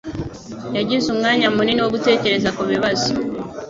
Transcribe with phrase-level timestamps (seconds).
[0.77, 3.09] yagize umwanya munini wo gutekereza kubibazo